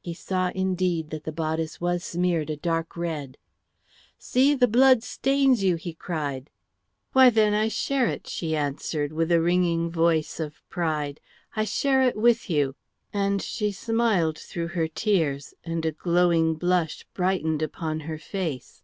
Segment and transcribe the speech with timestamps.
[0.00, 3.38] He saw indeed that the bodice was smeared a dark red.
[4.18, 6.50] "See, the blood stains you!" he cried.
[7.12, 11.20] "Why, then, I share it," she answered with a ringing voice of pride.
[11.54, 12.74] "I share it with you;"
[13.12, 18.82] and she smiled through her tears and a glowing blush brightened upon her face.